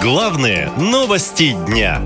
Главные 0.00 0.70
новости 0.76 1.56
дня. 1.66 2.00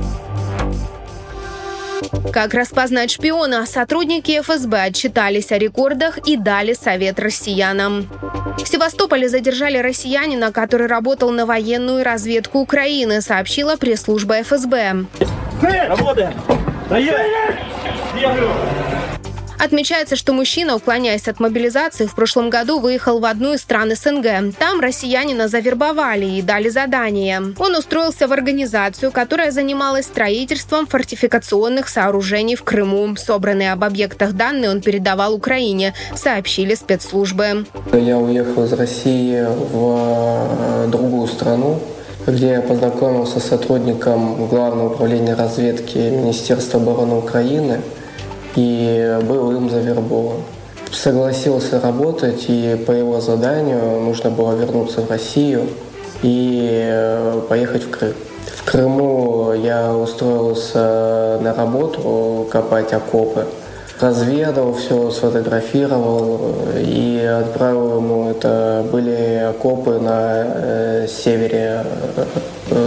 Как 2.33 2.55
распознать 2.55 3.11
шпиона? 3.11 3.67
Сотрудники 3.67 4.41
ФСБ 4.41 4.85
отчитались 4.85 5.53
о 5.53 5.59
рекордах 5.59 6.17
и 6.27 6.39
дали 6.39 6.73
совет 6.73 7.21
россиянам. 7.21 8.09
В 8.57 8.67
Севастополе 8.67 9.29
задержали 9.29 9.77
россиянина, 9.77 10.53
который 10.53 10.87
работал 10.87 11.33
на 11.33 11.45
военную 11.45 12.03
разведку 12.03 12.61
Украины, 12.61 13.21
сообщила 13.21 13.77
пресс-служба 13.77 14.43
ФСБ. 14.43 15.05
Работаем! 15.61 16.33
Отмечается, 19.65 20.17
что 20.17 20.33
мужчина, 20.33 20.75
уклоняясь 20.75 21.29
от 21.29 21.39
мобилизации, 21.39 22.07
в 22.07 22.17
прошлом 22.17 22.51
году 22.51 22.81
выехал 22.81 23.21
в 23.21 23.25
одну 23.25 23.53
из 23.55 23.61
стран 23.61 23.93
СНГ. 23.95 24.57
Там 24.59 24.81
россиянина 24.81 25.47
завербовали 25.47 26.27
и 26.27 26.43
дали 26.43 26.69
задание. 26.69 27.41
Он 27.61 27.77
устроился 27.77 28.27
в 28.27 28.33
организацию, 28.33 29.13
которая 29.13 29.53
занималась 29.53 30.07
строительством 30.07 30.89
фортификационных 30.89 31.87
сооружений 31.87 32.57
в 32.57 32.65
Крыму. 32.65 33.15
Собранные 33.15 33.71
об 33.71 33.85
объектах 33.85 34.33
данные 34.33 34.69
он 34.69 34.81
передавал 34.81 35.33
Украине, 35.33 35.95
сообщили 36.17 36.75
спецслужбы. 36.75 37.65
Я 37.93 38.19
уехал 38.19 38.65
из 38.65 38.73
России 38.73 39.47
в 39.47 40.87
э, 40.87 40.89
другую 40.89 41.29
страну, 41.29 41.81
где 42.27 42.49
я 42.49 42.63
познакомился 42.63 43.39
с 43.39 43.45
сотрудником 43.45 44.49
Главного 44.49 44.93
управления 44.93 45.35
разведки 45.35 45.99
Министерства 45.99 46.81
обороны 46.81 47.15
Украины– 47.15 47.81
и 48.57 49.19
был 49.23 49.53
им 49.53 49.71
завербован. 49.71 50.39
Согласился 50.91 51.81
работать, 51.81 52.45
и 52.49 52.77
по 52.87 52.93
его 52.93 53.21
заданию 53.21 54.01
нужно 54.01 54.31
было 54.31 54.53
вернуться 54.53 55.01
в 55.01 55.11
Россию 55.11 55.69
и 56.23 56.69
э, 56.85 57.41
поехать 57.49 57.85
в 57.85 57.91
Крым. 57.91 58.13
В 58.57 58.71
Крыму 58.71 59.53
я 59.55 59.95
устроился 59.95 61.39
на 61.41 61.55
работу 61.55 62.47
копать 62.51 62.93
окопы. 62.93 63.47
Разведал 64.01 64.75
все, 64.75 65.11
сфотографировал 65.11 66.41
э, 66.75 66.83
и 66.83 67.25
отправил 67.25 67.97
ему. 67.97 68.31
Это 68.31 68.85
были 68.93 69.47
окопы 69.49 69.99
на 69.99 70.45
э, 70.45 71.07
севере 71.09 71.85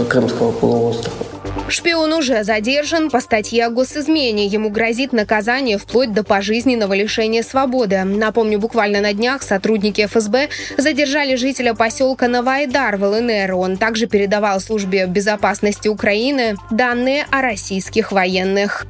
Крымского 0.08 0.52
полуострова. 0.52 1.35
Шпион 1.68 2.12
уже 2.12 2.44
задержан 2.44 3.10
по 3.10 3.20
статье 3.20 3.66
о 3.66 3.70
госизмене. 3.70 4.46
Ему 4.46 4.70
грозит 4.70 5.12
наказание 5.12 5.78
вплоть 5.78 6.12
до 6.12 6.22
пожизненного 6.22 6.94
лишения 6.94 7.42
свободы. 7.42 8.02
Напомню, 8.04 8.58
буквально 8.58 9.00
на 9.00 9.12
днях 9.12 9.42
сотрудники 9.42 10.06
ФСБ 10.06 10.48
задержали 10.78 11.34
жителя 11.36 11.74
поселка 11.74 12.28
Новоайдар 12.28 12.96
в 12.96 13.04
ЛНР. 13.04 13.54
Он 13.54 13.76
также 13.76 14.06
передавал 14.06 14.60
службе 14.60 15.06
безопасности 15.06 15.88
Украины 15.88 16.56
данные 16.70 17.26
о 17.30 17.42
российских 17.42 18.12
военных. 18.12 18.86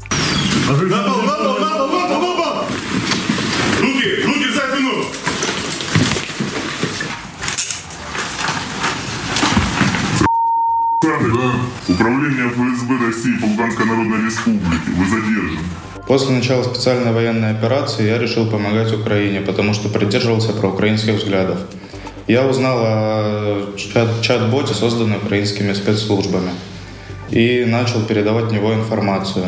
Управление 11.97 12.49
ФСБ 12.49 13.07
России 13.07 13.39
по 13.41 13.47
Луганской 13.47 13.87
Народной 13.87 14.27
Республике. 14.27 14.91
Вы 14.99 15.07
задержаны. 15.07 15.59
После 16.07 16.35
начала 16.35 16.63
специальной 16.63 17.11
военной 17.11 17.53
операции 17.53 18.07
я 18.07 18.19
решил 18.19 18.51
помогать 18.51 18.93
Украине, 18.93 19.41
потому 19.41 19.73
что 19.73 19.89
придерживался 19.89 20.53
проукраинских 20.53 21.15
взглядов. 21.15 21.59
Я 22.27 22.47
узнал 22.47 22.79
о 22.83 23.75
чат-боте, 24.21 24.75
созданном 24.75 25.17
украинскими 25.25 25.73
спецслужбами, 25.73 26.51
и 27.31 27.65
начал 27.67 28.03
передавать 28.03 28.51
в 28.51 28.53
него 28.53 28.75
информацию 28.75 29.47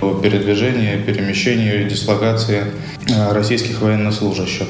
о 0.00 0.14
передвижении, 0.14 0.96
перемещении 1.02 1.82
и 1.82 1.84
дислокации 1.84 2.64
э, 3.10 3.32
российских 3.32 3.82
военнослужащих. 3.82 4.68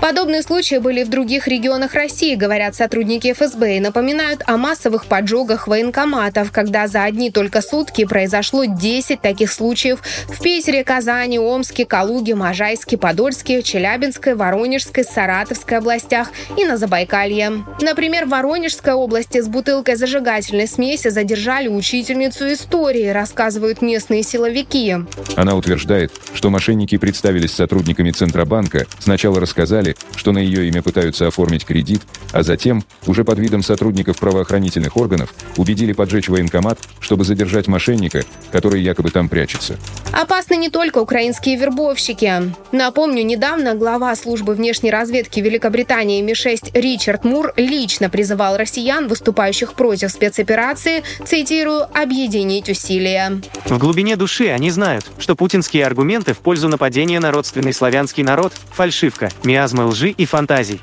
Подобные 0.00 0.42
случаи 0.42 0.76
были 0.76 1.02
в 1.04 1.10
других 1.10 1.46
регионах 1.46 1.92
России, 1.92 2.34
говорят 2.34 2.74
сотрудники 2.74 3.32
ФСБ, 3.32 3.76
и 3.76 3.80
напоминают 3.80 4.42
о 4.46 4.56
массовых 4.56 5.04
поджогах 5.04 5.68
военкоматов, 5.68 6.52
когда 6.52 6.88
за 6.88 7.04
одни 7.04 7.30
только 7.30 7.60
сутки 7.60 8.06
произошло 8.06 8.64
10 8.64 9.20
таких 9.20 9.52
случаев 9.52 10.00
в 10.26 10.42
Питере, 10.42 10.84
Казани, 10.84 11.38
Омске, 11.38 11.84
Калуге, 11.84 12.34
Можайске, 12.34 12.96
Подольске, 12.96 13.62
Челябинской, 13.62 14.34
Воронежской, 14.34 15.04
Саратовской 15.04 15.78
областях 15.78 16.30
и 16.56 16.64
на 16.64 16.78
Забайкалье. 16.78 17.64
Например, 17.82 18.24
в 18.24 18.30
Воронежской 18.30 18.94
области 18.94 19.40
с 19.40 19.48
бутылкой 19.48 19.96
зажигательной 19.96 20.66
смеси 20.66 21.08
задержали 21.08 21.68
учительницу 21.68 22.50
истории, 22.50 23.08
рассказывают 23.08 23.82
местные 23.82 24.22
силовики. 24.22 24.96
Она 25.36 25.54
утверждает, 25.54 26.10
что 26.32 26.48
мошенники 26.48 26.96
представились 26.96 27.52
сотрудниками 27.52 28.10
Центробанка, 28.10 28.86
сначала 28.98 29.40
рассказали, 29.40 29.89
узнали, 29.90 29.96
что 30.16 30.32
на 30.32 30.38
ее 30.38 30.68
имя 30.68 30.82
пытаются 30.82 31.26
оформить 31.26 31.64
кредит, 31.64 32.02
а 32.32 32.42
затем, 32.42 32.84
уже 33.06 33.24
под 33.24 33.38
видом 33.38 33.62
сотрудников 33.62 34.18
правоохранительных 34.18 34.96
органов, 34.96 35.34
убедили 35.56 35.92
поджечь 35.92 36.28
военкомат, 36.28 36.78
чтобы 37.00 37.24
задержать 37.24 37.68
мошенника, 37.68 38.22
который 38.52 38.82
якобы 38.82 39.10
там 39.10 39.28
прячется. 39.28 39.76
Опасны 40.12 40.56
не 40.56 40.68
только 40.68 40.98
украинские 40.98 41.56
вербовщики. 41.56 42.52
Напомню, 42.72 43.24
недавно 43.24 43.74
глава 43.74 44.14
службы 44.16 44.54
внешней 44.54 44.90
разведки 44.90 45.40
Великобритании 45.40 46.22
Ми-6 46.22 46.70
Ричард 46.74 47.24
Мур 47.24 47.52
лично 47.56 48.10
призывал 48.10 48.56
россиян, 48.56 49.08
выступающих 49.08 49.74
против 49.74 50.10
спецоперации, 50.10 51.02
цитирую, 51.24 51.86
«объединить 51.94 52.68
усилия». 52.68 53.40
В 53.66 53.78
глубине 53.78 54.16
души 54.16 54.48
они 54.48 54.70
знают, 54.70 55.06
что 55.18 55.34
путинские 55.36 55.86
аргументы 55.86 56.34
в 56.34 56.38
пользу 56.38 56.68
нападения 56.68 57.20
на 57.20 57.30
родственный 57.30 57.72
славянский 57.72 58.22
народ– 58.22 58.52
фальшивка, 58.72 59.30
миазм 59.44 59.79
маразма 59.80 59.86
лжи 59.86 60.10
и 60.10 60.26
фантазий. 60.26 60.80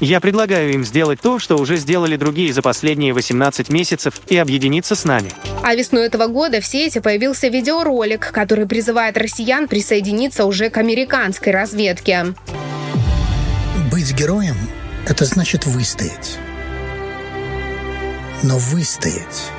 Я 0.00 0.20
предлагаю 0.20 0.72
им 0.72 0.84
сделать 0.84 1.20
то, 1.20 1.38
что 1.38 1.56
уже 1.56 1.76
сделали 1.76 2.16
другие 2.16 2.52
за 2.52 2.62
последние 2.62 3.12
18 3.12 3.68
месяцев, 3.70 4.20
и 4.28 4.36
объединиться 4.36 4.94
с 4.94 5.04
нами. 5.04 5.30
А 5.62 5.74
весной 5.74 6.06
этого 6.06 6.26
года 6.26 6.60
в 6.60 6.66
сети 6.66 6.98
появился 7.00 7.48
видеоролик, 7.48 8.30
который 8.32 8.66
призывает 8.66 9.16
россиян 9.16 9.68
присоединиться 9.68 10.44
уже 10.44 10.70
к 10.70 10.78
американской 10.78 11.52
разведке. 11.52 12.34
Быть 13.90 14.12
героем– 14.14 14.56
это 15.06 15.24
значит 15.24 15.66
выстоять. 15.66 16.38
Но 18.42 18.58
выстоять 18.58 19.50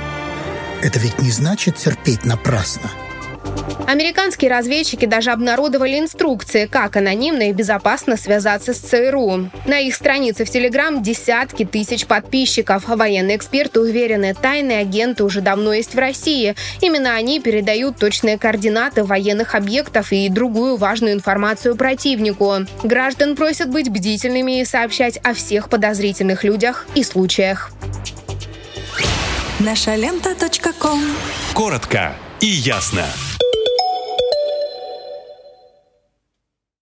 –это 0.82 0.98
ведь 0.98 1.20
не 1.20 1.30
значит 1.30 1.76
терпеть 1.76 2.24
напрасно– 2.24 2.90
Американские 3.90 4.52
разведчики 4.52 5.04
даже 5.04 5.32
обнародовали 5.32 5.98
инструкции, 5.98 6.66
как 6.66 6.96
анонимно 6.96 7.50
и 7.50 7.52
безопасно 7.52 8.16
связаться 8.16 8.72
с 8.72 8.78
ЦРУ. 8.78 9.50
На 9.66 9.80
их 9.80 9.96
странице 9.96 10.44
в 10.44 10.50
Телеграм 10.50 11.02
десятки 11.02 11.64
тысяч 11.64 12.06
подписчиков. 12.06 12.84
Военные 12.86 13.36
эксперты 13.36 13.80
уверены, 13.80 14.32
тайные 14.40 14.78
агенты 14.78 15.24
уже 15.24 15.40
давно 15.40 15.72
есть 15.72 15.96
в 15.96 15.98
России. 15.98 16.54
Именно 16.80 17.16
они 17.16 17.40
передают 17.40 17.98
точные 17.98 18.38
координаты 18.38 19.02
военных 19.02 19.56
объектов 19.56 20.12
и 20.12 20.28
другую 20.28 20.76
важную 20.76 21.14
информацию 21.14 21.74
противнику. 21.74 22.58
Граждан 22.84 23.34
просят 23.34 23.70
быть 23.70 23.88
бдительными 23.88 24.60
и 24.60 24.64
сообщать 24.64 25.16
о 25.24 25.34
всех 25.34 25.68
подозрительных 25.68 26.44
людях 26.44 26.86
и 26.94 27.02
случаях. 27.02 27.72
Наша 29.58 29.96
лента. 29.96 30.36
Коротко 31.54 32.14
и 32.38 32.46
ясно. 32.46 33.04